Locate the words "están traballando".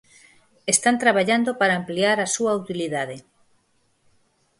0.73-1.49